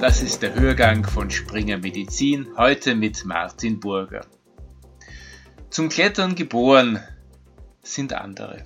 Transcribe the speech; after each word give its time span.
Das 0.00 0.22
ist 0.22 0.42
der 0.42 0.54
Hörgang 0.54 1.04
von 1.04 1.28
Springer 1.28 1.78
Medizin, 1.78 2.46
heute 2.56 2.94
mit 2.94 3.24
Martin 3.24 3.80
Burger. 3.80 4.24
Zum 5.70 5.88
Klettern 5.88 6.36
geboren 6.36 7.02
sind 7.82 8.12
andere. 8.12 8.64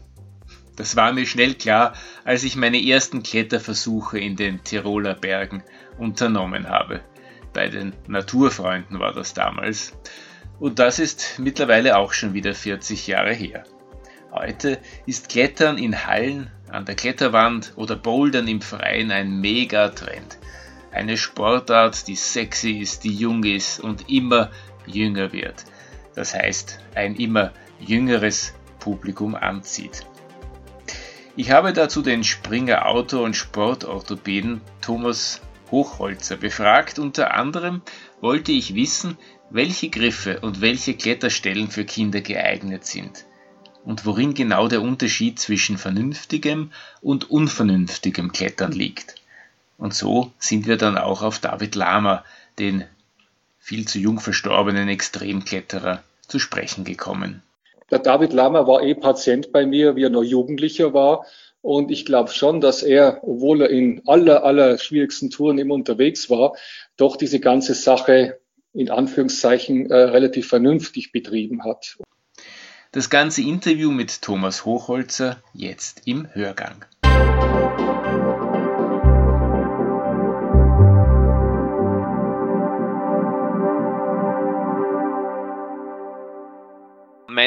Das 0.76 0.94
war 0.94 1.10
mir 1.14 1.24
schnell 1.24 1.54
klar, 1.54 1.94
als 2.24 2.44
ich 2.44 2.56
meine 2.56 2.86
ersten 2.86 3.22
Kletterversuche 3.22 4.18
in 4.18 4.36
den 4.36 4.62
Tiroler 4.62 5.14
Bergen 5.14 5.62
unternommen 5.96 6.68
habe. 6.68 7.00
Bei 7.54 7.68
den 7.68 7.94
Naturfreunden 8.08 9.00
war 9.00 9.14
das 9.14 9.32
damals. 9.32 9.94
Und 10.60 10.80
das 10.80 10.98
ist 10.98 11.38
mittlerweile 11.38 11.96
auch 11.96 12.12
schon 12.12 12.34
wieder 12.34 12.54
40 12.54 13.06
Jahre 13.06 13.32
her. 13.32 13.64
Heute 14.32 14.78
ist 15.06 15.30
Klettern 15.30 15.78
in 15.78 16.06
Hallen, 16.06 16.50
an 16.68 16.84
der 16.84 16.94
Kletterwand 16.94 17.72
oder 17.76 17.96
Bouldern 17.96 18.48
im 18.48 18.60
Freien 18.60 19.10
ein 19.10 19.40
Megatrend. 19.40 20.36
Eine 20.92 21.16
Sportart, 21.16 22.06
die 22.06 22.16
sexy 22.16 22.72
ist, 22.72 23.04
die 23.04 23.14
jung 23.14 23.44
ist 23.44 23.80
und 23.80 24.10
immer 24.10 24.50
jünger 24.86 25.32
wird. 25.32 25.64
Das 26.14 26.34
heißt, 26.34 26.80
ein 26.94 27.16
immer 27.16 27.52
jüngeres 27.80 28.54
Publikum 28.78 29.34
anzieht. 29.34 30.04
Ich 31.34 31.50
habe 31.50 31.72
dazu 31.72 32.02
den 32.02 32.24
Springer 32.24 32.86
Auto- 32.86 33.24
und 33.24 33.36
Sportorthopäden 33.36 34.60
Thomas 34.82 35.40
Hochholzer 35.70 36.36
befragt. 36.36 36.98
Unter 36.98 37.32
anderem 37.34 37.80
wollte 38.20 38.52
ich 38.52 38.74
wissen, 38.74 39.16
welche 39.48 39.88
Griffe 39.88 40.40
und 40.40 40.60
welche 40.60 40.94
Kletterstellen 40.94 41.70
für 41.70 41.86
Kinder 41.86 42.20
geeignet 42.20 42.84
sind 42.84 43.24
und 43.84 44.04
worin 44.04 44.34
genau 44.34 44.68
der 44.68 44.82
Unterschied 44.82 45.38
zwischen 45.38 45.78
vernünftigem 45.78 46.70
und 47.00 47.30
unvernünftigem 47.30 48.32
Klettern 48.32 48.72
liegt. 48.72 49.21
Und 49.78 49.94
so 49.94 50.32
sind 50.38 50.66
wir 50.66 50.76
dann 50.76 50.98
auch 50.98 51.22
auf 51.22 51.38
David 51.38 51.74
Lama, 51.74 52.24
den 52.58 52.84
viel 53.58 53.86
zu 53.86 53.98
jung 53.98 54.20
verstorbenen 54.20 54.88
Extremkletterer, 54.88 56.02
zu 56.28 56.38
sprechen 56.38 56.84
gekommen. 56.84 57.42
Der 57.90 57.98
David 57.98 58.32
Lama 58.32 58.66
war 58.66 58.82
eh 58.82 58.94
Patient 58.94 59.52
bei 59.52 59.66
mir, 59.66 59.96
wie 59.96 60.04
er 60.04 60.10
noch 60.10 60.22
Jugendlicher 60.22 60.94
war. 60.94 61.26
Und 61.60 61.90
ich 61.90 62.04
glaube 62.04 62.30
schon, 62.30 62.60
dass 62.60 62.82
er, 62.82 63.20
obwohl 63.22 63.62
er 63.62 63.70
in 63.70 64.02
aller, 64.06 64.44
aller 64.44 64.78
schwierigsten 64.78 65.30
Touren 65.30 65.58
immer 65.58 65.74
unterwegs 65.74 66.28
war, 66.28 66.56
doch 66.96 67.16
diese 67.16 67.38
ganze 67.38 67.74
Sache 67.74 68.40
in 68.72 68.90
Anführungszeichen 68.90 69.90
äh, 69.90 69.94
relativ 69.94 70.48
vernünftig 70.48 71.12
betrieben 71.12 71.64
hat. 71.64 71.98
Das 72.90 73.10
ganze 73.10 73.42
Interview 73.42 73.90
mit 73.90 74.22
Thomas 74.22 74.64
Hochholzer 74.64 75.42
jetzt 75.54 76.02
im 76.06 76.26
Hörgang. 76.34 76.84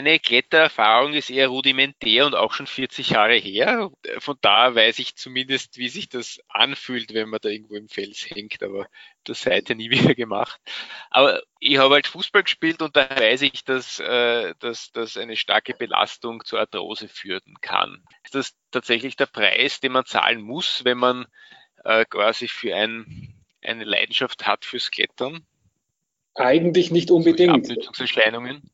Meine 0.06 0.20
Klettererfahrung 0.20 1.14
ist 1.14 1.32
eher 1.32 1.48
rudimentär 1.48 2.28
und 2.28 2.36
auch 2.36 2.54
schon 2.54 2.68
40 2.68 3.10
Jahre 3.10 3.34
her. 3.34 3.90
Von 4.20 4.38
da 4.40 4.76
weiß 4.76 5.00
ich 5.00 5.16
zumindest, 5.16 5.80
wie 5.80 5.90
sich 5.90 6.10
das 6.10 6.40
anfühlt, 6.48 7.16
wenn 7.16 7.30
man 7.30 7.40
da 7.42 7.50
irgendwo 7.50 7.74
im 7.74 7.90
Fels 7.90 8.30
hängt, 8.30 8.62
aber 8.62 8.88
das 9.24 9.42
seither 9.42 9.76
nie 9.76 9.90
wieder 10.14 10.14
gemacht. 10.14 10.62
Aber 11.10 11.42
ich 11.60 11.80
habe 11.80 11.96
halt 11.96 12.06
Fußball 12.06 12.44
gespielt 12.44 12.84
und 12.84 12.96
da 12.96 13.10
weiß 13.10 13.42
ich, 13.42 13.64
dass, 13.64 14.00
äh, 14.00 14.54
dass, 14.60 14.92
dass 14.92 15.18
eine 15.18 15.36
starke 15.36 15.74
Belastung 15.74 16.46
zur 16.46 16.60
Arthrose 16.60 17.08
führen 17.08 17.56
kann. 17.62 18.04
Ist 18.24 18.36
das 18.36 18.56
tatsächlich 18.70 19.16
der 19.16 19.26
Preis, 19.26 19.80
den 19.80 19.92
man 19.92 20.06
zahlen 20.06 20.42
muss, 20.42 20.86
wenn 20.86 21.00
man 21.00 21.26
äh, 21.84 22.06
quasi 22.06 22.48
für 22.48 22.76
ein, 22.76 23.34
eine 23.64 23.86
Leidenschaft 23.86 24.46
hat 24.46 24.66
fürs 24.66 24.92
Klettern? 24.92 25.48
Eigentlich 26.36 26.92
nicht 26.92 27.10
unbedingt. 27.10 27.54
Abnutzungserscheinungen? 27.54 28.70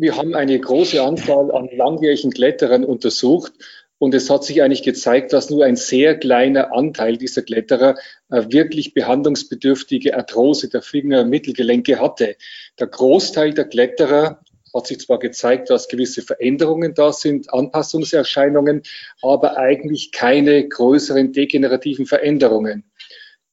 Wir 0.00 0.16
haben 0.16 0.34
eine 0.34 0.58
große 0.58 1.02
Anzahl 1.02 1.50
an 1.52 1.68
langjährigen 1.76 2.30
Kletterern 2.30 2.86
untersucht 2.86 3.52
und 3.98 4.14
es 4.14 4.30
hat 4.30 4.44
sich 4.44 4.62
eigentlich 4.62 4.82
gezeigt, 4.82 5.34
dass 5.34 5.50
nur 5.50 5.66
ein 5.66 5.76
sehr 5.76 6.16
kleiner 6.16 6.74
Anteil 6.74 7.18
dieser 7.18 7.42
Kletterer 7.42 7.96
äh, 8.30 8.44
wirklich 8.48 8.94
behandlungsbedürftige 8.94 10.16
Arthrose 10.16 10.70
der 10.70 10.80
Finger-Mittelgelenke 10.80 12.00
hatte. 12.00 12.36
Der 12.78 12.86
Großteil 12.86 13.52
der 13.52 13.66
Kletterer 13.66 14.40
hat 14.72 14.86
sich 14.86 15.00
zwar 15.00 15.18
gezeigt, 15.18 15.68
dass 15.68 15.86
gewisse 15.86 16.22
Veränderungen 16.22 16.94
da 16.94 17.12
sind, 17.12 17.52
Anpassungserscheinungen, 17.52 18.84
aber 19.20 19.58
eigentlich 19.58 20.12
keine 20.12 20.66
größeren 20.66 21.34
degenerativen 21.34 22.06
Veränderungen. 22.06 22.90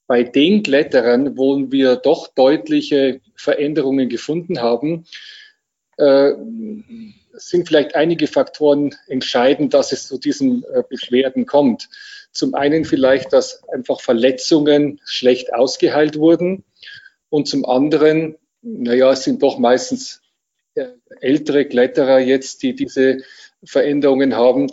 Bei 0.07 0.23
den 0.23 0.63
Kletterern, 0.63 1.37
wo 1.37 1.69
wir 1.69 1.97
doch 1.97 2.29
deutliche 2.29 3.19
Veränderungen 3.35 4.07
gefunden 4.07 4.61
haben, 4.61 5.03
äh, 5.97 6.33
sind 7.33 7.67
vielleicht 7.67 7.95
einige 7.95 8.27
Faktoren 8.27 8.95
entscheidend, 9.07 9.73
dass 9.73 9.91
es 9.91 10.07
zu 10.07 10.17
diesen 10.17 10.63
äh, 10.63 10.83
Beschwerden 10.87 11.45
kommt. 11.45 11.89
Zum 12.31 12.55
einen 12.55 12.85
vielleicht, 12.85 13.33
dass 13.33 13.63
einfach 13.69 14.01
Verletzungen 14.01 14.99
schlecht 15.05 15.53
ausgeheilt 15.53 16.17
wurden 16.17 16.63
und 17.29 17.47
zum 17.47 17.65
anderen, 17.65 18.35
naja, 18.61 19.11
es 19.11 19.23
sind 19.23 19.43
doch 19.43 19.57
meistens 19.59 20.21
äh, 20.75 20.87
ältere 21.21 21.65
Kletterer 21.65 22.19
jetzt, 22.19 22.63
die 22.63 22.75
diese 22.75 23.19
Veränderungen 23.63 24.35
haben, 24.35 24.67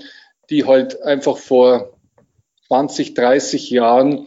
die 0.51 0.65
halt 0.65 1.03
einfach 1.03 1.39
vor 1.39 1.99
20, 2.69 3.15
30 3.15 3.71
Jahren, 3.71 4.27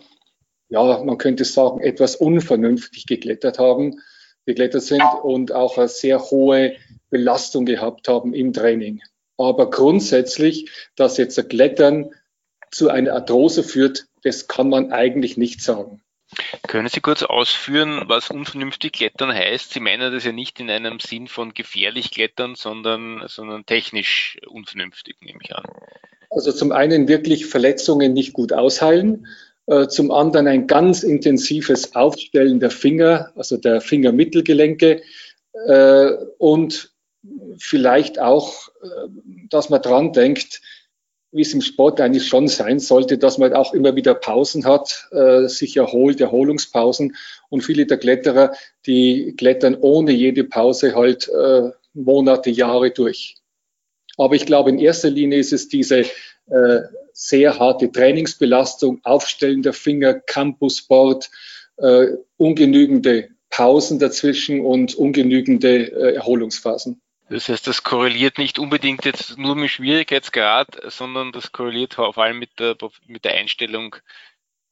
ja, 0.69 1.03
man 1.03 1.17
könnte 1.17 1.45
sagen, 1.45 1.81
etwas 1.81 2.15
unvernünftig 2.15 3.05
geklettert 3.05 3.59
haben, 3.59 4.01
geklettert 4.47 4.81
sind 4.81 5.03
und 5.21 5.51
auch 5.51 5.77
eine 5.77 5.87
sehr 5.87 6.19
hohe 6.19 6.75
Belastung 7.11 7.65
gehabt 7.65 8.07
haben 8.07 8.33
im 8.33 8.53
Training. 8.53 9.01
Aber 9.37 9.69
grundsätzlich, 9.69 10.71
dass 10.95 11.17
jetzt 11.17 11.37
ein 11.37 11.47
Klettern 11.47 12.11
zu 12.71 12.89
einer 12.89 13.13
Arthrose 13.13 13.63
führt, 13.63 14.05
das 14.23 14.47
kann 14.47 14.69
man 14.69 14.91
eigentlich 14.91 15.37
nicht 15.37 15.61
sagen. 15.61 16.01
Können 16.67 16.89
Sie 16.89 16.99
kurz 16.99 17.23
ausführen, 17.23 18.03
was 18.07 18.31
unvernünftig 18.31 18.91
klettern 18.93 19.33
heißt? 19.33 19.71
Sie 19.71 19.79
meinen 19.79 20.11
das 20.11 20.25
ja 20.25 20.33
nicht 20.33 20.59
in 20.59 20.69
einem 20.69 20.99
Sinn 20.99 21.27
von 21.27 21.53
gefährlich 21.53 22.11
klettern, 22.11 22.55
sondern, 22.55 23.23
sondern 23.27 23.65
technisch 23.65 24.37
unvernünftig, 24.47 25.17
nehme 25.21 25.39
ich 25.41 25.55
an. 25.55 25.63
Also 26.29 26.51
zum 26.51 26.73
einen 26.73 27.07
wirklich 27.07 27.45
Verletzungen 27.45 28.11
nicht 28.11 28.33
gut 28.33 28.51
ausheilen, 28.51 29.27
zum 29.89 30.11
anderen 30.11 30.47
ein 30.47 30.65
ganz 30.67 31.03
intensives 31.03 31.93
Aufstellen 31.93 32.59
der 32.61 32.71
Finger, 32.71 33.31
also 33.35 33.57
der 33.57 33.81
Fingermittelgelenke 33.81 35.01
äh, 35.65 36.11
und 36.37 36.93
vielleicht 37.57 38.19
auch, 38.19 38.69
äh, 38.81 39.09
dass 39.49 39.69
man 39.69 39.81
dran 39.81 40.13
denkt, 40.13 40.61
wie 41.31 41.41
es 41.41 41.53
im 41.53 41.61
Sport 41.61 41.99
eigentlich 41.99 42.27
schon 42.27 42.47
sein 42.47 42.79
sollte, 42.79 43.17
dass 43.17 43.37
man 43.37 43.53
auch 43.53 43.73
immer 43.73 43.95
wieder 43.95 44.15
Pausen 44.15 44.65
hat, 44.65 45.07
äh, 45.11 45.47
sich 45.47 45.75
erholt, 45.75 46.21
Erholungspausen. 46.21 47.15
Und 47.49 47.61
viele 47.61 47.85
der 47.85 47.97
Kletterer, 47.97 48.53
die 48.85 49.35
klettern 49.37 49.75
ohne 49.75 50.11
jede 50.11 50.45
Pause 50.45 50.95
halt 50.95 51.27
äh, 51.27 51.69
Monate, 51.93 52.49
Jahre 52.49 52.91
durch. 52.91 53.35
Aber 54.17 54.35
ich 54.35 54.45
glaube, 54.45 54.69
in 54.69 54.79
erster 54.79 55.09
Linie 55.09 55.39
ist 55.39 55.53
es 55.53 55.67
diese 55.67 56.05
äh, 56.47 56.81
sehr 57.13 57.57
harte 57.59 57.91
Trainingsbelastung, 57.91 59.01
Aufstellen 59.03 59.61
der 59.63 59.73
Finger, 59.73 60.13
Campussport, 60.13 61.29
äh, 61.77 62.07
ungenügende 62.37 63.29
Pausen 63.49 63.99
dazwischen 63.99 64.61
und 64.61 64.95
ungenügende 64.95 65.91
äh, 65.91 66.15
Erholungsphasen. 66.15 67.01
Das 67.29 67.49
heißt, 67.49 67.67
das 67.67 67.83
korreliert 67.83 68.37
nicht 68.37 68.57
unbedingt 68.59 69.03
jetzt 69.03 69.37
nur 69.37 69.55
mit 69.55 69.69
Schwierigkeitsgrad, 69.69 70.79
sondern 70.87 71.31
das 71.33 71.51
korreliert 71.51 71.95
vor 71.95 72.17
allem 72.17 72.39
mit 72.39 72.59
der, 72.59 72.77
mit 73.07 73.25
der 73.25 73.33
Einstellung, 73.33 73.97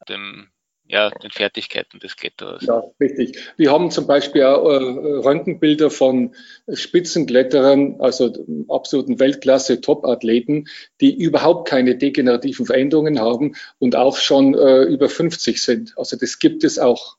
dem, 0.07 0.50
ja, 0.87 1.09
den 1.09 1.31
Fertigkeiten 1.31 1.99
des 1.99 2.15
Kletterers. 2.15 2.63
Ja, 2.63 2.83
richtig. 2.99 3.39
Wir 3.57 3.71
haben 3.71 3.89
zum 3.89 4.05
Beispiel 4.05 4.43
auch 4.43 4.69
äh, 4.69 4.75
Röntgenbilder 4.75 5.89
von 5.89 6.35
Spitzenkletterern, 6.71 7.99
also 7.99 8.31
absoluten 8.69 9.19
Weltklasse 9.19 9.81
Top-Athleten, 9.81 10.67
die 11.01 11.15
überhaupt 11.15 11.67
keine 11.67 11.95
degenerativen 11.95 12.67
Veränderungen 12.67 13.19
haben 13.19 13.55
und 13.79 13.95
auch 13.95 14.17
schon 14.17 14.53
äh, 14.53 14.83
über 14.83 15.09
50 15.09 15.61
sind. 15.61 15.93
Also 15.97 16.17
das 16.17 16.37
gibt 16.37 16.63
es 16.63 16.77
auch. 16.77 17.17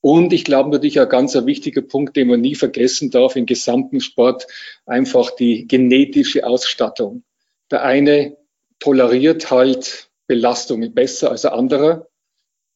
Und 0.00 0.32
ich 0.32 0.44
glaube 0.44 0.70
natürlich 0.70 1.00
ein 1.00 1.08
ganz 1.08 1.34
wichtiger 1.34 1.82
Punkt, 1.82 2.16
den 2.16 2.28
man 2.28 2.40
nie 2.40 2.56
vergessen 2.56 3.10
darf 3.10 3.36
im 3.36 3.46
gesamten 3.46 4.00
Sport, 4.00 4.46
einfach 4.86 5.30
die 5.30 5.66
genetische 5.66 6.46
Ausstattung. 6.46 7.22
Der 7.70 7.84
eine 7.84 8.36
toleriert 8.80 9.50
halt 9.50 10.10
Belastungen 10.26 10.92
besser 10.92 11.30
als 11.30 11.42
der 11.42 11.54
andere. 11.54 12.08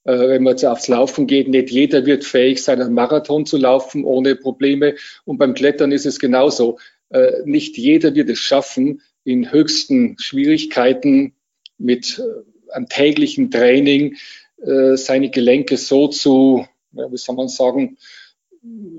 Äh, 0.09 0.31
wenn 0.31 0.43
man 0.43 0.53
jetzt 0.53 0.65
aufs 0.65 0.89
Laufen 0.89 1.27
geht, 1.27 1.49
nicht 1.49 1.71
jeder 1.71 2.07
wird 2.07 2.25
fähig 2.25 2.63
sein, 2.63 2.81
einen 2.81 2.95
Marathon 2.95 3.45
zu 3.45 3.59
laufen 3.59 4.05
ohne 4.05 4.37
Probleme. 4.37 4.95
Und 5.27 5.37
beim 5.37 5.53
Klettern 5.53 5.93
ist 5.93 6.07
es 6.07 6.19
genauso. 6.19 6.79
Äh, 7.11 7.43
nicht 7.45 7.77
jeder 7.77 8.15
wird 8.15 8.31
es 8.31 8.39
schaffen, 8.39 9.03
in 9.25 9.53
höchsten 9.53 10.17
Schwierigkeiten 10.19 11.35
mit 11.77 12.19
äh, 12.19 12.73
einem 12.73 12.89
täglichen 12.89 13.51
Training 13.51 14.17
seine 14.61 15.31
Gelenke 15.31 15.77
so 15.77 16.09
zu 16.09 16.67
wie 16.91 17.17
soll 17.17 17.37
man 17.37 17.47
sagen, 17.47 17.97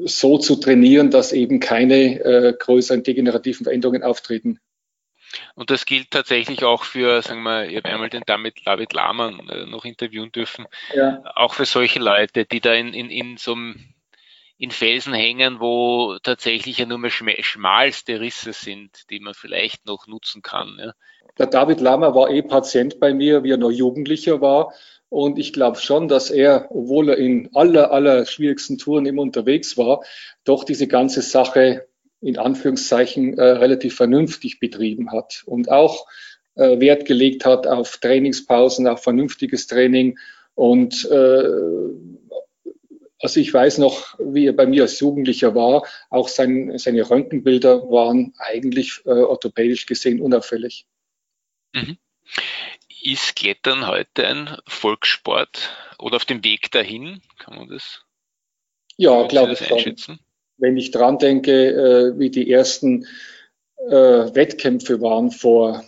so 0.05 0.37
zu 0.37 0.55
trainieren, 0.55 1.11
dass 1.11 1.33
eben 1.33 1.59
keine 1.59 2.55
größeren 2.57 3.03
degenerativen 3.03 3.65
Veränderungen 3.65 4.01
auftreten. 4.01 4.59
Und 5.55 5.69
das 5.69 5.85
gilt 5.85 6.11
tatsächlich 6.11 6.63
auch 6.63 6.83
für, 6.83 7.21
sagen 7.21 7.43
wir, 7.43 7.67
ich 7.67 7.77
habe 7.77 7.89
einmal 7.89 8.09
den 8.09 8.23
David, 8.25 8.55
David 8.65 8.93
Lahmann 8.93 9.47
äh, 9.49 9.65
noch 9.65 9.85
interviewen 9.85 10.31
dürfen, 10.31 10.65
ja. 10.93 11.21
auch 11.35 11.53
für 11.53 11.65
solche 11.65 11.99
Leute, 11.99 12.45
die 12.45 12.61
da 12.61 12.73
in, 12.73 12.93
in, 12.93 13.09
in 13.09 13.37
so 13.37 13.53
einem 13.53 13.93
in 14.59 14.71
Felsen 14.71 15.13
hängen, 15.13 15.61
wo 15.61 16.17
tatsächlich 16.21 16.79
ja 16.79 16.85
nur 16.85 16.97
mehr 16.97 17.11
schmalste 17.11 18.19
Risse 18.19 18.51
sind, 18.51 19.09
die 19.09 19.21
man 19.21 19.33
vielleicht 19.33 19.85
noch 19.85 20.05
nutzen 20.05 20.41
kann. 20.41 20.77
Ja. 20.77 20.93
Der 21.37 21.47
David 21.47 21.79
Lammer 21.79 22.13
war 22.13 22.29
eh 22.29 22.41
Patient 22.41 22.99
bei 22.99 23.13
mir, 23.13 23.43
wie 23.43 23.51
er 23.51 23.57
noch 23.57 23.71
Jugendlicher 23.71 24.41
war. 24.41 24.73
Und 25.07 25.39
ich 25.39 25.53
glaube 25.53 25.79
schon, 25.79 26.09
dass 26.09 26.29
er, 26.29 26.67
obwohl 26.69 27.09
er 27.09 27.17
in 27.17 27.49
aller, 27.55 27.91
aller 27.91 28.25
schwierigsten 28.25 28.77
Touren 28.77 29.05
immer 29.05 29.21
unterwegs 29.21 29.77
war, 29.77 30.03
doch 30.43 30.65
diese 30.65 30.87
ganze 30.87 31.21
Sache 31.21 31.87
in 32.21 32.37
Anführungszeichen 32.37 33.37
äh, 33.37 33.43
relativ 33.43 33.95
vernünftig 33.95 34.59
betrieben 34.59 35.11
hat 35.11 35.43
und 35.45 35.71
auch 35.71 36.07
äh, 36.55 36.79
Wert 36.79 37.05
gelegt 37.05 37.45
hat 37.45 37.67
auf 37.67 37.97
Trainingspausen, 37.97 38.87
auf 38.87 39.03
vernünftiges 39.03 39.67
Training 39.67 40.19
und 40.55 41.05
äh, 41.09 41.43
also 43.21 43.39
ich 43.39 43.53
weiß 43.53 43.79
noch, 43.79 44.17
wie 44.19 44.47
er 44.47 44.53
bei 44.53 44.65
mir 44.65 44.83
als 44.83 44.99
Jugendlicher 44.99 45.53
war, 45.53 45.85
auch 46.09 46.29
sein, 46.29 46.77
seine 46.77 47.09
Röntgenbilder 47.09 47.89
waren 47.89 48.33
eigentlich 48.37 49.01
äh, 49.05 49.09
orthopädisch 49.09 49.85
gesehen 49.85 50.21
unauffällig. 50.21 50.85
Mhm. 51.73 51.97
Ist 53.01 53.35
Klettern 53.35 53.87
heute 53.87 54.27
ein 54.27 54.57
Volkssport 54.67 55.69
oder 55.97 56.15
auf 56.17 56.25
dem 56.25 56.43
Weg 56.43 56.71
dahin? 56.71 57.21
Kann 57.37 57.55
man 57.55 57.67
das? 57.69 58.03
Ja, 58.97 59.27
glaube 59.27 59.53
ich 59.53 59.59
schon. 59.59 60.19
Wenn 60.59 60.77
ich 60.77 60.91
dran 60.91 61.17
denke, 61.17 61.51
äh, 61.51 62.19
wie 62.19 62.29
die 62.29 62.51
ersten 62.51 63.05
äh, 63.87 63.91
Wettkämpfe 63.93 65.01
waren 65.01 65.31
vor 65.31 65.83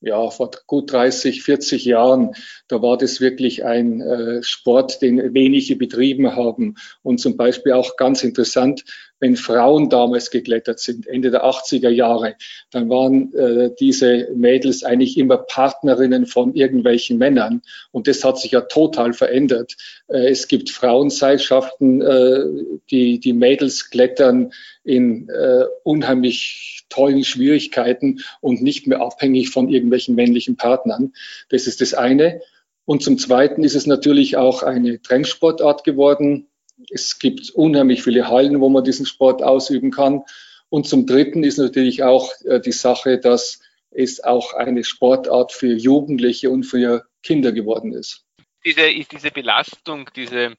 ja, 0.00 0.30
vor 0.30 0.50
gut 0.66 0.92
30, 0.92 1.42
40 1.42 1.84
Jahren, 1.84 2.34
da 2.68 2.82
war 2.82 2.96
das 2.96 3.20
wirklich 3.20 3.64
ein 3.64 4.00
äh, 4.00 4.42
Sport, 4.42 5.02
den 5.02 5.34
wenige 5.34 5.76
betrieben 5.76 6.36
haben. 6.36 6.76
Und 7.02 7.18
zum 7.18 7.36
Beispiel 7.36 7.72
auch 7.72 7.96
ganz 7.96 8.22
interessant, 8.22 8.84
wenn 9.18 9.36
Frauen 9.36 9.88
damals 9.88 10.30
geklettert 10.30 10.78
sind, 10.78 11.06
Ende 11.06 11.30
der 11.30 11.44
80er 11.44 11.88
Jahre, 11.88 12.36
dann 12.70 12.88
waren 12.88 13.34
äh, 13.34 13.70
diese 13.78 14.28
Mädels 14.34 14.84
eigentlich 14.84 15.16
immer 15.16 15.38
Partnerinnen 15.38 16.26
von 16.26 16.54
irgendwelchen 16.54 17.18
Männern. 17.18 17.62
Und 17.92 18.08
das 18.08 18.24
hat 18.24 18.38
sich 18.38 18.52
ja 18.52 18.62
total 18.62 19.12
verändert. 19.12 19.76
Äh, 20.08 20.28
es 20.28 20.48
gibt 20.48 20.70
Frauenseilschaften, 20.70 22.02
äh, 22.02 22.44
die, 22.90 23.20
die 23.20 23.32
Mädels 23.32 23.90
klettern 23.90 24.52
in 24.84 25.28
äh, 25.28 25.64
unheimlich 25.82 26.84
tollen 26.88 27.24
Schwierigkeiten 27.24 28.20
und 28.40 28.62
nicht 28.62 28.86
mehr 28.86 29.00
abhängig 29.00 29.50
von 29.50 29.68
irgendwelchen 29.68 30.14
männlichen 30.14 30.56
Partnern. 30.56 31.12
Das 31.48 31.66
ist 31.66 31.80
das 31.80 31.94
eine. 31.94 32.40
Und 32.84 33.02
zum 33.02 33.18
Zweiten 33.18 33.64
ist 33.64 33.74
es 33.74 33.86
natürlich 33.86 34.36
auch 34.36 34.62
eine 34.62 35.02
Trendsportart 35.02 35.82
geworden. 35.82 36.46
Es 36.90 37.18
gibt 37.18 37.50
unheimlich 37.50 38.02
viele 38.02 38.28
Hallen, 38.28 38.60
wo 38.60 38.68
man 38.68 38.84
diesen 38.84 39.06
Sport 39.06 39.42
ausüben 39.42 39.90
kann. 39.90 40.22
Und 40.68 40.86
zum 40.86 41.06
Dritten 41.06 41.44
ist 41.44 41.58
natürlich 41.58 42.02
auch 42.02 42.32
äh, 42.44 42.60
die 42.60 42.72
Sache, 42.72 43.18
dass 43.18 43.60
es 43.90 44.22
auch 44.22 44.52
eine 44.52 44.84
Sportart 44.84 45.52
für 45.52 45.74
Jugendliche 45.74 46.50
und 46.50 46.64
für 46.64 47.06
Kinder 47.22 47.52
geworden 47.52 47.92
ist. 47.92 48.24
Diese, 48.64 48.82
diese 49.10 49.30
Belastung, 49.30 50.10
diese, 50.16 50.54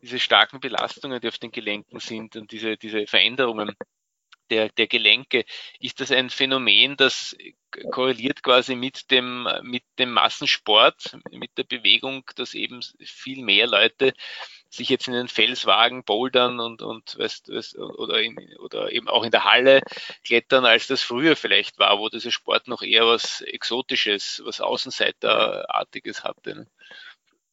diese 0.00 0.18
starken 0.18 0.60
Belastungen, 0.60 1.20
die 1.20 1.28
auf 1.28 1.38
den 1.38 1.50
Gelenken 1.50 1.98
sind 1.98 2.36
und 2.36 2.52
diese, 2.52 2.76
diese 2.76 3.06
Veränderungen, 3.06 3.74
der, 4.50 4.68
der 4.70 4.86
Gelenke. 4.86 5.44
Ist 5.80 6.00
das 6.00 6.10
ein 6.10 6.30
Phänomen, 6.30 6.96
das 6.96 7.36
korreliert 7.90 8.42
quasi 8.42 8.74
mit 8.74 9.10
dem, 9.10 9.48
mit 9.62 9.84
dem 9.98 10.12
Massensport, 10.12 11.18
mit 11.30 11.56
der 11.58 11.64
Bewegung, 11.64 12.24
dass 12.36 12.54
eben 12.54 12.80
viel 13.00 13.42
mehr 13.44 13.66
Leute 13.66 14.14
sich 14.70 14.88
jetzt 14.88 15.08
in 15.08 15.14
den 15.14 15.28
Felswagen 15.28 16.04
bouldern 16.04 16.60
und, 16.60 16.82
und 16.82 17.18
weißt, 17.18 17.48
weißt, 17.48 17.78
oder, 17.78 18.20
in, 18.20 18.36
oder 18.58 18.92
eben 18.92 19.08
auch 19.08 19.24
in 19.24 19.30
der 19.30 19.44
Halle 19.44 19.80
klettern, 20.24 20.64
als 20.66 20.86
das 20.86 21.02
früher 21.02 21.36
vielleicht 21.36 21.78
war, 21.78 21.98
wo 21.98 22.08
dieser 22.08 22.30
Sport 22.30 22.68
noch 22.68 22.82
eher 22.82 23.06
was 23.06 23.40
Exotisches, 23.40 24.42
was 24.44 24.60
Außenseiterartiges 24.60 26.22
hatte. 26.24 26.54
Ne? 26.54 26.66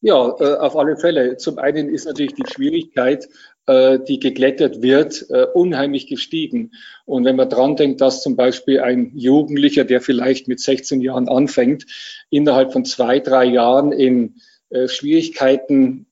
Ja, 0.02 0.28
äh, 0.38 0.56
auf 0.58 0.76
alle 0.76 0.96
Fälle. 0.96 1.36
Zum 1.36 1.58
einen 1.58 1.88
ist 1.88 2.04
natürlich 2.04 2.34
die 2.34 2.46
Schwierigkeit, 2.46 3.26
äh, 3.68 3.98
die 3.98 4.20
geklettert 4.20 4.80
wird, 4.80 5.26
äh, 5.28 5.44
unheimlich 5.52 6.06
gestiegen. 6.06 6.70
Und 7.04 7.24
wenn 7.24 7.34
man 7.34 7.50
dran 7.50 7.74
denkt, 7.74 8.00
dass 8.00 8.22
zum 8.22 8.36
Beispiel 8.36 8.78
ein 8.78 9.10
Jugendlicher, 9.16 9.84
der 9.84 10.00
vielleicht 10.00 10.46
mit 10.46 10.60
16 10.60 11.00
Jahren 11.00 11.28
anfängt, 11.28 11.84
innerhalb 12.30 12.72
von 12.72 12.84
zwei, 12.84 13.18
drei 13.18 13.44
Jahren 13.44 13.90
in 13.90 14.36
äh, 14.70 14.88
Schwierigkeiten 14.88 16.06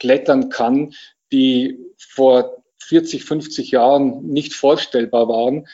klettern 0.00 0.48
kann, 0.48 0.94
die 1.30 1.78
vor 1.96 2.64
40, 2.82 3.24
50 3.24 3.70
Jahren 3.70 4.26
nicht 4.26 4.52
vorstellbar 4.52 5.28
waren, 5.28 5.68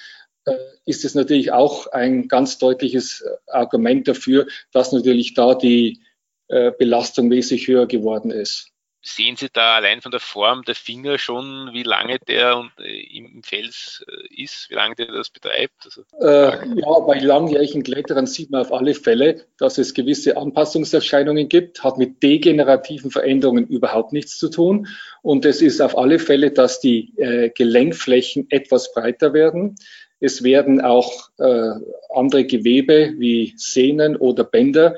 ist 0.84 1.06
es 1.06 1.14
natürlich 1.14 1.50
auch 1.50 1.86
ein 1.86 2.28
ganz 2.28 2.58
deutliches 2.58 3.24
Argument 3.46 4.06
dafür, 4.06 4.46
dass 4.70 4.92
natürlich 4.92 5.32
da 5.32 5.54
die 5.54 6.02
Belastung 6.46 7.30
wesentlich 7.30 7.66
höher 7.66 7.86
geworden 7.86 8.30
ist 8.30 8.73
sehen 9.04 9.36
Sie 9.36 9.48
da 9.52 9.76
allein 9.76 10.00
von 10.00 10.10
der 10.10 10.20
Form 10.20 10.62
der 10.62 10.74
Finger 10.74 11.18
schon, 11.18 11.70
wie 11.72 11.82
lange 11.82 12.18
der 12.26 12.70
äh, 12.80 13.18
im 13.18 13.42
Fels 13.42 14.04
äh, 14.08 14.42
ist, 14.42 14.70
wie 14.70 14.74
lange 14.74 14.94
der 14.94 15.06
das 15.06 15.30
betreibt? 15.30 15.84
Also, 15.84 16.02
äh, 16.20 16.80
ja, 16.80 16.98
bei 17.00 17.18
langjährigen 17.18 17.82
Kletterern 17.82 18.26
sieht 18.26 18.50
man 18.50 18.62
auf 18.62 18.72
alle 18.72 18.94
Fälle, 18.94 19.44
dass 19.58 19.76
es 19.76 19.92
gewisse 19.92 20.36
Anpassungserscheinungen 20.36 21.48
gibt, 21.48 21.84
hat 21.84 21.98
mit 21.98 22.22
degenerativen 22.22 23.10
Veränderungen 23.10 23.66
überhaupt 23.66 24.12
nichts 24.12 24.38
zu 24.38 24.48
tun. 24.48 24.88
Und 25.22 25.44
es 25.44 25.60
ist 25.60 25.82
auf 25.82 25.96
alle 25.98 26.18
Fälle, 26.18 26.50
dass 26.50 26.80
die 26.80 27.12
äh, 27.18 27.50
Gelenkflächen 27.50 28.46
etwas 28.50 28.92
breiter 28.94 29.34
werden. 29.34 29.76
Es 30.18 30.42
werden 30.42 30.80
auch 30.80 31.28
äh, 31.38 31.70
andere 32.14 32.46
Gewebe 32.46 33.12
wie 33.18 33.52
Sehnen 33.56 34.16
oder 34.16 34.44
Bänder 34.44 34.96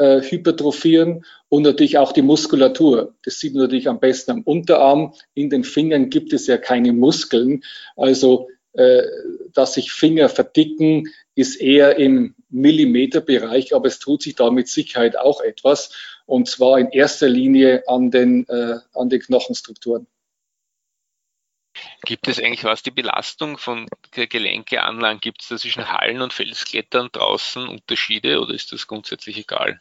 äh, 0.00 0.22
hypertrophieren 0.22 1.26
und 1.50 1.62
natürlich 1.62 1.98
auch 1.98 2.12
die 2.12 2.22
Muskulatur. 2.22 3.14
Das 3.22 3.38
sieht 3.38 3.52
man 3.52 3.64
natürlich 3.64 3.88
am 3.88 4.00
besten 4.00 4.30
am 4.30 4.42
Unterarm. 4.42 5.12
In 5.34 5.50
den 5.50 5.62
Fingern 5.62 6.08
gibt 6.08 6.32
es 6.32 6.46
ja 6.46 6.56
keine 6.56 6.94
Muskeln. 6.94 7.62
Also, 7.96 8.48
äh, 8.72 9.02
dass 9.52 9.74
sich 9.74 9.92
Finger 9.92 10.30
verdicken, 10.30 11.08
ist 11.34 11.60
eher 11.60 11.96
im 11.96 12.34
Millimeterbereich, 12.48 13.74
aber 13.74 13.88
es 13.88 13.98
tut 13.98 14.22
sich 14.22 14.36
da 14.36 14.50
mit 14.50 14.68
Sicherheit 14.68 15.18
auch 15.18 15.42
etwas. 15.42 15.92
Und 16.24 16.48
zwar 16.48 16.78
in 16.78 16.88
erster 16.88 17.28
Linie 17.28 17.84
an 17.86 18.10
den, 18.10 18.48
äh, 18.48 18.78
an 18.94 19.10
den 19.10 19.20
Knochenstrukturen. 19.20 20.06
Gibt 22.04 22.28
es 22.28 22.38
eigentlich, 22.38 22.64
was 22.64 22.82
die 22.82 22.90
Belastung 22.90 23.58
von 23.58 23.86
Gelenke 24.12 24.82
anlangt, 24.82 25.22
gibt 25.22 25.42
es 25.42 25.48
da 25.48 25.56
zwischen 25.56 25.90
Hallen 25.90 26.22
und 26.22 26.32
Felsklettern 26.32 27.10
draußen 27.12 27.68
Unterschiede 27.68 28.40
oder 28.40 28.54
ist 28.54 28.72
das 28.72 28.86
grundsätzlich 28.86 29.38
egal? 29.38 29.78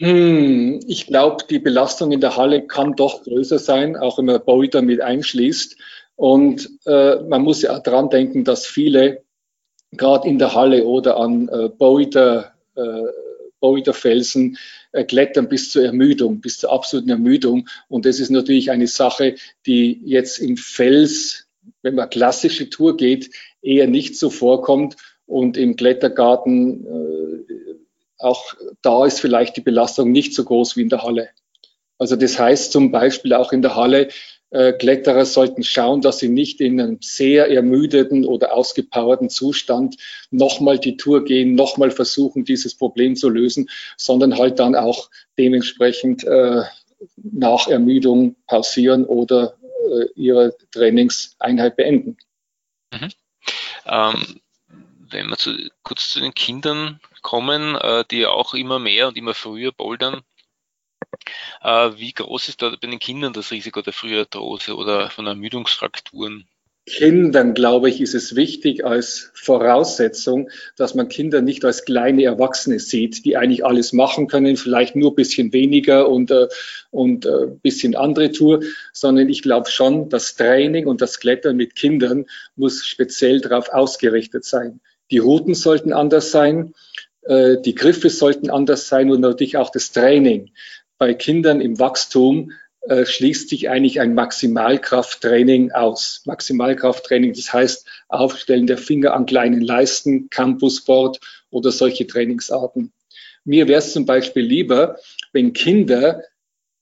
Hm, 0.00 0.80
ich 0.86 1.06
glaube, 1.06 1.44
die 1.50 1.58
Belastung 1.58 2.10
in 2.10 2.22
der 2.22 2.36
Halle 2.36 2.66
kann 2.66 2.96
doch 2.96 3.22
größer 3.22 3.58
sein, 3.58 3.96
auch 3.96 4.16
wenn 4.16 4.24
man 4.24 4.42
Boulder 4.42 4.80
mit 4.80 5.02
einschließt. 5.02 5.76
Und 6.16 6.70
äh, 6.86 7.16
man 7.16 7.42
muss 7.42 7.60
ja 7.60 7.78
dran 7.80 8.08
denken, 8.08 8.44
dass 8.44 8.66
viele 8.66 9.22
gerade 9.92 10.26
in 10.26 10.38
der 10.38 10.54
Halle 10.54 10.86
oder 10.86 11.18
an 11.18 11.48
äh, 11.48 11.68
Boulder, 11.68 12.54
äh, 12.76 13.02
Boulderfelsen 13.60 14.56
äh, 14.92 15.04
klettern 15.04 15.50
bis 15.50 15.70
zur 15.70 15.84
Ermüdung, 15.84 16.40
bis 16.40 16.56
zur 16.58 16.72
absoluten 16.72 17.10
Ermüdung. 17.10 17.68
Und 17.88 18.06
das 18.06 18.20
ist 18.20 18.30
natürlich 18.30 18.70
eine 18.70 18.86
Sache, 18.86 19.34
die 19.66 20.00
jetzt 20.02 20.38
im 20.38 20.56
Fels, 20.56 21.46
wenn 21.82 21.94
man 21.94 22.08
klassische 22.08 22.70
Tour 22.70 22.96
geht, 22.96 23.30
eher 23.60 23.86
nicht 23.86 24.16
so 24.16 24.30
vorkommt. 24.30 24.96
Und 25.26 25.58
im 25.58 25.76
Klettergarten, 25.76 26.86
äh, 26.86 27.69
auch 28.20 28.54
da 28.82 29.06
ist 29.06 29.20
vielleicht 29.20 29.56
die 29.56 29.62
Belastung 29.62 30.12
nicht 30.12 30.34
so 30.34 30.44
groß 30.44 30.76
wie 30.76 30.82
in 30.82 30.88
der 30.88 31.02
Halle. 31.02 31.30
Also 31.98 32.16
das 32.16 32.38
heißt 32.38 32.72
zum 32.72 32.90
Beispiel 32.90 33.34
auch 33.34 33.52
in 33.52 33.62
der 33.62 33.76
Halle, 33.76 34.08
äh, 34.50 34.72
Kletterer 34.72 35.24
sollten 35.26 35.62
schauen, 35.62 36.00
dass 36.00 36.18
sie 36.18 36.28
nicht 36.28 36.60
in 36.60 36.80
einem 36.80 36.98
sehr 37.00 37.50
ermüdeten 37.50 38.24
oder 38.24 38.52
ausgepowerten 38.52 39.30
Zustand 39.30 39.96
nochmal 40.30 40.78
die 40.78 40.96
Tour 40.96 41.24
gehen, 41.24 41.54
nochmal 41.54 41.90
versuchen, 41.90 42.44
dieses 42.44 42.74
Problem 42.74 43.16
zu 43.16 43.28
lösen, 43.28 43.70
sondern 43.96 44.38
halt 44.38 44.58
dann 44.58 44.74
auch 44.74 45.10
dementsprechend 45.38 46.24
äh, 46.24 46.62
nach 47.16 47.68
Ermüdung 47.68 48.36
pausieren 48.46 49.04
oder 49.04 49.54
äh, 49.88 50.06
ihre 50.14 50.56
Trainingseinheit 50.72 51.76
beenden. 51.76 52.16
Mhm. 52.92 53.08
Ähm, 53.86 54.40
wenn 55.10 55.28
wir 55.28 55.36
zu, 55.36 55.56
kurz 55.82 56.10
zu 56.10 56.20
den 56.20 56.34
Kindern 56.34 57.00
kommen, 57.22 57.76
äh, 57.76 58.04
die 58.10 58.26
auch 58.26 58.54
immer 58.54 58.78
mehr 58.78 59.08
und 59.08 59.16
immer 59.16 59.34
früher 59.34 59.72
bouldern, 59.72 60.22
Äh, 61.62 61.92
wie 61.96 62.12
groß 62.12 62.48
ist 62.48 62.62
da 62.62 62.70
bei 62.70 62.86
den 62.88 62.98
Kindern 62.98 63.32
das 63.32 63.50
Risiko 63.50 63.82
der 63.82 63.92
Früharthrose 63.92 64.76
oder 64.76 65.10
von 65.10 65.26
Ermüdungsfrakturen? 65.26 66.46
Kindern, 66.86 67.54
glaube 67.54 67.88
ich, 67.88 68.00
ist 68.00 68.14
es 68.14 68.34
wichtig 68.34 68.84
als 68.84 69.30
Voraussetzung, 69.34 70.50
dass 70.76 70.94
man 70.94 71.08
Kinder 71.08 71.40
nicht 71.40 71.64
als 71.64 71.84
kleine 71.84 72.24
Erwachsene 72.24 72.80
sieht, 72.80 73.24
die 73.24 73.36
eigentlich 73.36 73.64
alles 73.64 73.92
machen 73.92 74.26
können, 74.28 74.56
vielleicht 74.56 74.96
nur 74.96 75.12
ein 75.12 75.16
bisschen 75.16 75.52
weniger 75.52 76.08
und, 76.08 76.30
äh, 76.30 76.48
und 76.90 77.26
äh, 77.26 77.46
bisschen 77.62 77.94
andere 77.94 78.32
Tour, 78.32 78.62
sondern 78.92 79.28
ich 79.28 79.42
glaube 79.42 79.70
schon, 79.70 80.08
das 80.08 80.34
Training 80.34 80.86
und 80.86 81.00
das 81.00 81.20
Klettern 81.20 81.56
mit 81.56 81.76
Kindern 81.76 82.26
muss 82.56 82.84
speziell 82.84 83.40
darauf 83.40 83.68
ausgerichtet 83.68 84.44
sein. 84.44 84.80
Die 85.10 85.18
Routen 85.18 85.54
sollten 85.54 85.92
anders 85.92 86.30
sein, 86.30 86.74
äh, 87.22 87.56
die 87.64 87.74
Griffe 87.74 88.10
sollten 88.10 88.50
anders 88.50 88.88
sein 88.88 89.10
und 89.10 89.20
natürlich 89.20 89.56
auch 89.56 89.70
das 89.70 89.92
Training. 89.92 90.50
Bei 90.98 91.14
Kindern 91.14 91.60
im 91.60 91.78
Wachstum 91.78 92.52
äh, 92.82 93.04
schließt 93.04 93.48
sich 93.48 93.68
eigentlich 93.68 94.00
ein 94.00 94.14
Maximalkrafttraining 94.14 95.72
aus. 95.72 96.22
Maximalkrafttraining, 96.24 97.34
das 97.34 97.52
heißt 97.52 97.86
Aufstellen 98.08 98.66
der 98.66 98.78
Finger 98.78 99.14
an 99.14 99.26
kleinen 99.26 99.60
Leisten, 99.60 100.30
Campusboard 100.30 101.20
oder 101.50 101.72
solche 101.72 102.06
Trainingsarten. 102.06 102.92
Mir 103.44 103.68
wäre 103.68 103.80
es 103.80 103.92
zum 103.92 104.06
Beispiel 104.06 104.44
lieber, 104.44 104.98
wenn 105.32 105.52
Kinder 105.52 106.22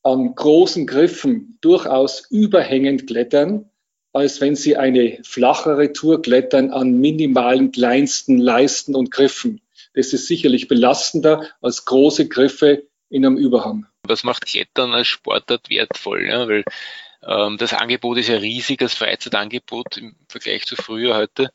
an 0.02 0.34
großen 0.34 0.86
Griffen 0.86 1.58
durchaus 1.60 2.26
überhängend 2.30 3.06
klettern, 3.06 3.70
als 4.12 4.40
wenn 4.40 4.56
sie 4.56 4.76
eine 4.76 5.18
flachere 5.22 5.92
Tour 5.92 6.22
klettern 6.22 6.70
an 6.70 7.00
minimalen 7.00 7.72
kleinsten 7.72 8.38
Leisten 8.38 8.94
und 8.94 9.10
Griffen. 9.10 9.60
Das 9.94 10.12
ist 10.12 10.26
sicherlich 10.26 10.68
belastender 10.68 11.48
als 11.60 11.84
große 11.84 12.28
Griffe 12.28 12.84
in 13.10 13.24
einem 13.24 13.36
Überhang 13.36 13.86
was 14.08 14.24
macht 14.24 14.46
Klettern 14.46 14.92
als 14.92 15.06
Sportart 15.06 15.70
wertvoll? 15.70 16.26
Ja? 16.26 16.48
Weil 16.48 16.64
ähm, 17.22 17.58
das 17.58 17.72
Angebot 17.72 18.18
ist 18.18 18.28
ja 18.28 18.36
riesig, 18.36 18.78
das 18.78 18.94
Freizeitangebot 18.94 19.98
im 19.98 20.16
Vergleich 20.28 20.64
zu 20.66 20.76
früher 20.76 21.16
heute. 21.16 21.50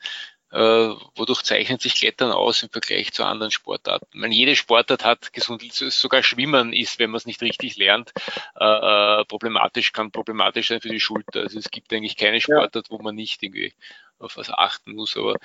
Äh, 0.54 0.96
wodurch 1.16 1.42
zeichnet 1.42 1.82
sich 1.82 1.96
Klettern 1.96 2.32
aus 2.32 2.62
im 2.62 2.70
Vergleich 2.70 3.12
zu 3.12 3.24
anderen 3.24 3.50
Sportarten? 3.50 4.06
Ich 4.14 4.20
meine, 4.20 4.36
jede 4.36 4.56
Sportart 4.56 5.04
hat 5.04 5.34
gesund, 5.34 5.64
sogar 5.74 6.22
Schwimmen 6.22 6.74
ist, 6.74 7.00
wenn 7.00 7.10
man 7.10 7.18
es 7.18 7.26
nicht 7.26 7.42
richtig 7.42 7.76
lernt, 7.78 8.12
äh, 8.60 9.22
äh, 9.22 9.26
problematisch, 9.26 9.94
kann 9.94 10.12
problematisch 10.12 10.68
sein 10.68 10.80
für 10.80 10.90
die 10.90 11.00
Schulter. 11.00 11.42
Also 11.42 11.58
es 11.58 11.72
gibt 11.72 11.92
eigentlich 11.92 12.18
keine 12.18 12.40
Sportart, 12.40 12.92
wo 12.92 13.00
man 13.00 13.16
nicht 13.16 13.42
irgendwie 13.42 13.74
auf 14.20 14.38
was 14.38 14.52
achten 14.52 14.94
muss. 14.94 15.18
Aber 15.18 15.38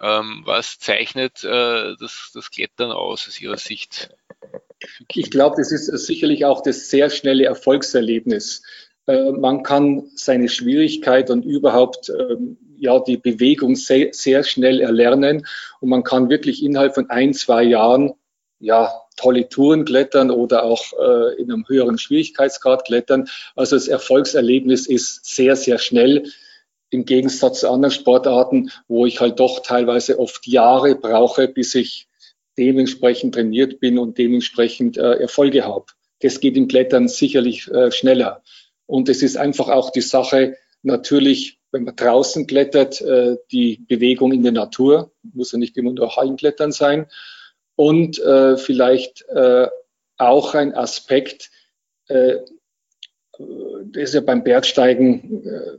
ähm, 0.00 0.40
was 0.46 0.78
zeichnet 0.78 1.44
äh, 1.44 1.94
das, 2.00 2.30
das 2.32 2.50
Klettern 2.50 2.90
aus 2.90 3.28
aus 3.28 3.38
Ihrer 3.38 3.58
Sicht? 3.58 4.16
Ich 5.12 5.30
glaube, 5.30 5.56
das 5.58 5.72
ist 5.72 5.88
sicherlich 6.06 6.46
auch 6.46 6.62
das 6.62 6.88
sehr 6.88 7.10
schnelle 7.10 7.44
Erfolgserlebnis. 7.44 8.62
Äh, 9.06 9.32
man 9.32 9.62
kann 9.62 10.10
seine 10.14 10.48
Schwierigkeit 10.48 11.28
und 11.28 11.44
überhaupt 11.44 12.08
ähm, 12.08 12.56
ja 12.80 12.98
die 13.00 13.16
Bewegung 13.16 13.76
sehr, 13.76 14.12
sehr 14.12 14.44
schnell 14.44 14.80
erlernen 14.80 15.46
und 15.80 15.88
man 15.88 16.02
kann 16.02 16.28
wirklich 16.30 16.62
innerhalb 16.62 16.94
von 16.94 17.10
ein, 17.10 17.34
zwei 17.34 17.62
Jahren 17.62 18.14
ja 18.60 18.92
tolle 19.16 19.48
Touren 19.48 19.84
klettern 19.84 20.30
oder 20.30 20.64
auch 20.64 20.92
äh, 20.92 21.40
in 21.40 21.50
einem 21.50 21.66
höheren 21.68 21.98
Schwierigkeitsgrad 21.98 22.84
klettern. 22.84 23.28
Also 23.56 23.76
das 23.76 23.88
Erfolgserlebnis 23.88 24.86
ist 24.86 25.24
sehr, 25.24 25.56
sehr 25.56 25.78
schnell 25.78 26.30
im 26.90 27.04
Gegensatz 27.04 27.60
zu 27.60 27.70
anderen 27.70 27.92
Sportarten, 27.92 28.70
wo 28.86 29.06
ich 29.06 29.20
halt 29.20 29.40
doch 29.40 29.62
teilweise 29.62 30.18
oft 30.18 30.46
Jahre 30.46 30.94
brauche, 30.94 31.48
bis 31.48 31.74
ich 31.74 32.08
dementsprechend 32.56 33.34
trainiert 33.34 33.80
bin 33.80 33.98
und 33.98 34.18
dementsprechend 34.18 34.96
äh, 34.96 35.14
Erfolge 35.14 35.64
habe. 35.64 35.86
Das 36.20 36.40
geht 36.40 36.56
im 36.56 36.66
Klettern 36.66 37.06
sicherlich 37.08 37.68
äh, 37.68 37.92
schneller. 37.92 38.42
Und 38.86 39.08
es 39.08 39.22
ist 39.22 39.36
einfach 39.36 39.68
auch 39.68 39.90
die 39.90 40.00
Sache, 40.00 40.56
natürlich, 40.82 41.57
wenn 41.70 41.84
man 41.84 41.96
draußen 41.96 42.46
klettert, 42.46 43.00
äh, 43.00 43.36
die 43.50 43.84
Bewegung 43.88 44.32
in 44.32 44.42
der 44.42 44.52
Natur, 44.52 45.12
muss 45.22 45.52
ja 45.52 45.58
nicht 45.58 45.76
immer 45.76 45.92
nur 45.92 46.16
Hallenklettern 46.16 46.72
sein. 46.72 47.06
Und 47.76 48.18
äh, 48.18 48.56
vielleicht 48.56 49.26
äh, 49.28 49.68
auch 50.16 50.54
ein 50.54 50.74
Aspekt, 50.74 51.50
äh, 52.08 52.38
das 53.92 54.14
ja 54.14 54.20
beim 54.20 54.42
Bergsteigen 54.42 55.46
äh, 55.46 55.78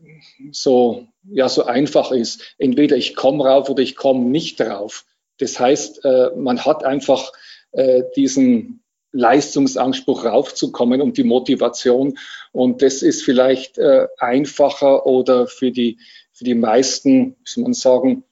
so, 0.52 1.08
ja, 1.24 1.50
so 1.50 1.66
einfach 1.66 2.12
ist. 2.12 2.56
Entweder 2.58 2.96
ich 2.96 3.16
komme 3.16 3.46
rauf 3.46 3.70
oder 3.70 3.84
ich 3.84 3.96
komme 3.96 4.26
nicht 4.26 4.62
rauf. 4.62 5.06
Das 5.40 5.60
heißt, 5.60 6.06
äh, 6.06 6.32
man 6.36 6.66
hat 6.66 6.86
einfach 6.86 7.32
äh, 7.72 8.04
diesen 8.16 8.84
Leistungsanspruch 9.12 10.26
raufzukommen 10.26 11.02
und 11.02 11.18
die 11.18 11.24
Motivation. 11.24 12.18
Und 12.52 12.82
das 12.82 13.02
ist 13.02 13.24
vielleicht 13.24 13.78
äh, 13.78 14.08
einfacher 14.18 15.06
oder 15.06 15.48
für 15.48 15.72
die, 15.72 16.00
für 16.32 16.44
die 16.44 16.56
meisten, 16.56 17.36
muss 17.40 17.58
man 17.58 17.74
sagen, 17.74 18.24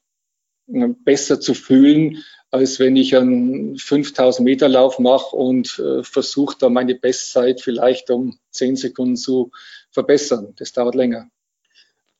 besser 0.68 1.40
zu 1.40 1.54
fühlen, 1.54 2.24
als 2.52 2.80
wenn 2.80 2.96
ich 2.96 3.16
einen 3.16 3.78
5000 3.78 4.46
Meter 4.46 4.70
Lauf 4.70 5.00
mache 5.00 5.36
und 5.36 5.80
äh, 5.80 6.04
versuche 6.04 6.56
da 6.60 6.70
meine 6.70 6.96
Bestzeit 6.96 7.62
vielleicht 7.62 8.10
um 8.10 8.38
10 8.52 8.76
Sekunden 8.76 9.18
zu 9.18 9.52
verbessern. 9.92 10.54
Das 10.58 10.72
dauert 10.72 10.96
länger. 10.96 11.30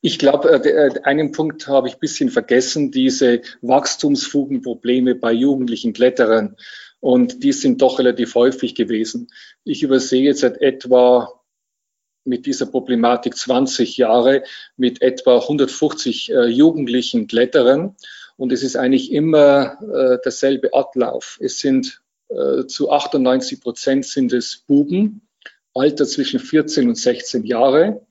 Ich 0.00 0.18
glaube, 0.18 0.50
äh, 0.50 0.68
äh, 0.68 1.02
einen 1.02 1.32
Punkt 1.32 1.66
habe 1.66 1.88
ich 1.88 1.94
ein 1.94 2.00
bisschen 2.00 2.30
vergessen, 2.30 2.90
diese 2.90 3.40
Wachstumsfugenprobleme 3.62 5.14
bei 5.14 5.32
jugendlichen 5.32 5.92
Kletterern. 5.92 6.56
Und 7.00 7.44
die 7.44 7.52
sind 7.52 7.80
doch 7.80 7.98
relativ 7.98 8.34
häufig 8.34 8.74
gewesen. 8.74 9.28
Ich 9.64 9.82
übersehe 9.82 10.22
jetzt 10.22 10.40
seit 10.40 10.60
etwa 10.60 11.32
mit 12.24 12.46
dieser 12.46 12.66
Problematik 12.66 13.36
20 13.36 13.96
Jahre 13.96 14.42
mit 14.76 15.00
etwa 15.00 15.38
150 15.38 16.30
äh, 16.30 16.46
jugendlichen 16.46 17.26
Kletterern. 17.26 17.96
Und 18.36 18.52
es 18.52 18.62
ist 18.62 18.76
eigentlich 18.76 19.12
immer 19.12 19.78
äh, 19.82 20.18
derselbe 20.24 20.74
Ablauf. 20.74 21.38
Es 21.40 21.58
sind 21.58 22.02
äh, 22.28 22.66
zu 22.66 22.90
98 22.90 23.60
Prozent 23.60 24.04
sind 24.04 24.32
es 24.32 24.64
Buben, 24.66 25.22
Alter 25.74 26.06
zwischen 26.06 26.40
14 26.40 26.88
und 26.88 26.96
16 26.96 27.44
Jahre. 27.44 28.06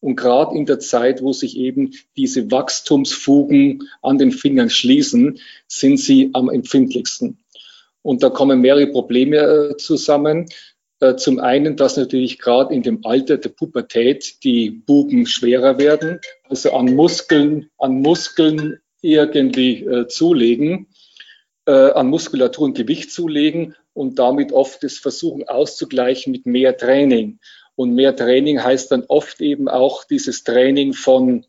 Und 0.00 0.16
gerade 0.16 0.56
in 0.56 0.66
der 0.66 0.80
Zeit, 0.80 1.22
wo 1.22 1.32
sich 1.32 1.56
eben 1.56 1.94
diese 2.16 2.50
Wachstumsfugen 2.50 3.88
an 4.02 4.18
den 4.18 4.32
Fingern 4.32 4.68
schließen, 4.68 5.38
sind 5.68 5.98
sie 5.98 6.30
am 6.32 6.50
empfindlichsten. 6.50 7.41
Und 8.02 8.22
da 8.22 8.30
kommen 8.30 8.60
mehrere 8.60 8.88
Probleme 8.88 9.36
äh, 9.36 9.76
zusammen. 9.76 10.46
Äh, 11.00 11.16
zum 11.16 11.40
einen, 11.40 11.76
dass 11.76 11.96
natürlich 11.96 12.38
gerade 12.38 12.74
in 12.74 12.82
dem 12.82 13.04
Alter 13.04 13.38
der 13.38 13.48
Pubertät 13.50 14.44
die 14.44 14.70
Buben 14.70 15.26
schwerer 15.26 15.78
werden, 15.78 16.20
also 16.48 16.72
an 16.72 16.94
Muskeln, 16.94 17.70
an 17.78 18.02
Muskeln 18.02 18.78
irgendwie 19.00 19.84
äh, 19.84 20.06
zulegen, 20.06 20.86
äh, 21.66 21.72
an 21.72 22.08
Muskulatur 22.08 22.66
und 22.66 22.76
Gewicht 22.76 23.10
zulegen 23.10 23.74
und 23.94 24.18
damit 24.18 24.52
oft 24.52 24.82
das 24.82 24.98
versuchen 24.98 25.48
auszugleichen 25.48 26.30
mit 26.30 26.46
mehr 26.46 26.76
Training. 26.76 27.40
Und 27.74 27.94
mehr 27.94 28.14
Training 28.14 28.62
heißt 28.62 28.92
dann 28.92 29.04
oft 29.08 29.40
eben 29.40 29.68
auch 29.68 30.04
dieses 30.04 30.44
Training 30.44 30.92
von 30.92 31.46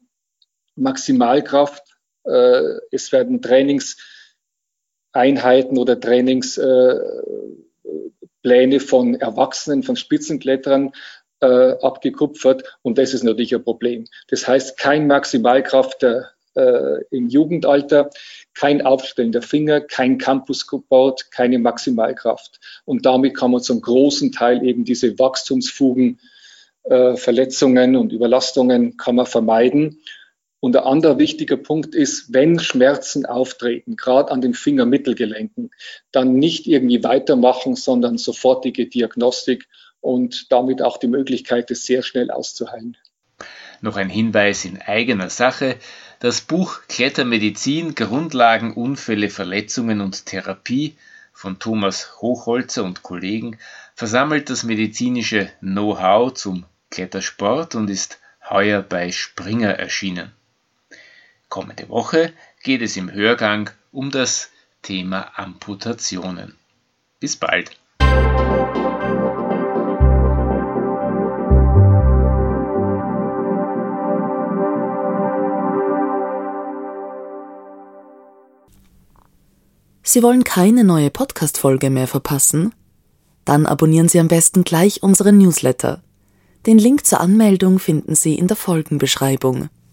Maximalkraft. 0.76 1.84
Äh, 2.24 2.80
es 2.92 3.12
werden 3.12 3.42
Trainingseinheiten 5.14 5.78
oder 5.78 6.00
Trainingspläne 6.00 8.80
von 8.80 9.16
Erwachsenen, 9.16 9.84
von 9.84 9.96
Spitzenkletterern 9.96 10.92
äh, 11.42 11.74
abgekupfert. 11.82 12.78
Und 12.82 12.98
das 12.98 13.14
ist 13.14 13.24
natürlich 13.24 13.56
ein 13.56 13.64
Problem. 13.64 14.06
Das 14.30 14.48
heißt, 14.48 14.78
kein 14.78 15.08
Maximalkraft 15.08 16.02
der, 16.02 16.30
äh, 16.56 17.04
im 17.12 17.30
Jugendalter, 17.30 18.10
kein 18.54 18.86
Aufstellen 18.86 19.32
der 19.32 19.42
Finger, 19.42 19.82
kein 19.82 20.18
Campus 20.18 20.68
gebaut, 20.68 21.32
keine 21.32 21.60
Maximalkraft. 21.60 22.60
Und 22.86 23.06
damit 23.06 23.36
kann 23.36 23.52
man 23.52 23.62
zum 23.62 23.82
großen 23.82 24.32
Teil 24.32 24.66
eben 24.66 24.86
diese 24.86 25.18
Wachstumsfugen, 25.20 26.20
äh, 26.84 27.16
Verletzungen 27.16 27.96
und 27.96 28.12
Überlastungen 28.12 28.98
kann 28.98 29.16
man 29.16 29.26
vermeiden. 29.26 30.02
Und 30.64 30.72
der 30.72 30.86
andere 30.86 31.18
wichtige 31.18 31.58
Punkt 31.58 31.94
ist, 31.94 32.32
wenn 32.32 32.58
Schmerzen 32.58 33.26
auftreten, 33.26 33.98
gerade 33.98 34.32
an 34.32 34.40
den 34.40 34.54
Fingermittelgelenken, 34.54 35.72
dann 36.14 36.36
nicht 36.36 36.68
irgendwie 36.68 37.04
weitermachen, 37.04 37.76
sondern 37.76 38.18
sofortige 38.18 38.86
Diagnostik 38.88 39.68
und 40.00 40.54
damit 40.54 40.82
auch 40.82 40.96
die 40.96 41.10
Möglichkeit, 41.10 41.70
es 41.70 41.86
sehr 41.86 42.02
schnell 42.02 42.32
auszuheilen. 42.32 42.96
Noch 43.82 43.98
ein 43.98 44.08
Hinweis 44.08 44.64
in 44.64 44.82
eigener 44.82 45.30
Sache. 45.30 45.76
Das 46.22 46.40
Buch 46.40 46.80
Klettermedizin, 46.88 47.94
Grundlagen, 47.94 48.74
Unfälle, 48.74 49.30
Verletzungen 49.30 50.00
und 50.00 50.26
Therapie 50.28 50.96
von 51.34 51.60
Thomas 51.60 52.22
Hochholzer 52.22 52.86
und 52.86 53.04
Kollegen 53.04 53.58
versammelt 53.96 54.50
das 54.50 54.64
medizinische 54.64 55.50
Know-how 55.60 56.34
zum 56.34 56.64
Klettersport 56.90 57.76
und 57.76 57.90
ist 57.90 58.22
heuer 58.50 58.82
bei 58.82 59.12
Springer 59.12 59.72
erschienen. 59.72 60.32
Kommende 61.54 61.88
Woche 61.88 62.34
geht 62.64 62.82
es 62.82 62.98
im 62.98 63.12
Hörgang 63.12 63.70
um 63.92 64.10
das 64.10 64.50
Thema 64.82 65.38
Amputationen. 65.38 66.58
Bis 67.20 67.36
bald! 67.36 67.70
Sie 80.02 80.24
wollen 80.24 80.44
keine 80.44 80.84
neue 80.84 81.12
Podcast-Folge 81.12 81.92
mehr 81.92 82.08
verpassen? 82.08 82.74
Dann 83.46 83.68
abonnieren 83.68 84.10
Sie 84.10 84.20
am 84.20 84.28
besten 84.28 84.64
gleich 84.64 85.04
unseren 85.04 85.38
Newsletter. 85.38 86.02
Den 86.66 86.80
Link 86.80 87.06
zur 87.06 87.20
Anmeldung 87.20 87.78
finden 87.78 88.16
Sie 88.16 88.34
in 88.34 88.48
der 88.48 88.58
Folgenbeschreibung. 88.58 89.70